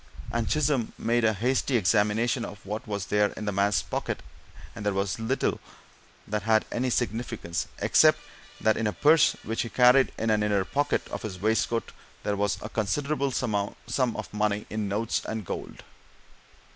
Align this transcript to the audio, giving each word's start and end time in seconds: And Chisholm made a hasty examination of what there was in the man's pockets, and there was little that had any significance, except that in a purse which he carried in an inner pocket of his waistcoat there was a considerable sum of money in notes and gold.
And 0.31 0.49
Chisholm 0.49 0.93
made 0.97 1.23
a 1.23 1.33
hasty 1.35 1.77
examination 1.77 2.43
of 2.43 2.65
what 2.65 2.85
there 2.85 2.91
was 3.27 3.35
in 3.37 3.45
the 3.45 3.51
man's 3.51 3.83
pockets, 3.83 4.23
and 4.75 4.83
there 4.83 4.95
was 4.95 5.19
little 5.19 5.59
that 6.27 6.41
had 6.41 6.65
any 6.71 6.89
significance, 6.89 7.67
except 7.77 8.19
that 8.59 8.77
in 8.77 8.87
a 8.87 8.93
purse 8.93 9.33
which 9.43 9.61
he 9.61 9.69
carried 9.69 10.11
in 10.17 10.31
an 10.31 10.41
inner 10.41 10.65
pocket 10.65 11.07
of 11.09 11.21
his 11.21 11.39
waistcoat 11.39 11.91
there 12.23 12.35
was 12.35 12.57
a 12.63 12.69
considerable 12.69 13.29
sum 13.29 13.75
of 14.15 14.33
money 14.33 14.65
in 14.71 14.87
notes 14.89 15.21
and 15.23 15.45
gold. 15.45 15.83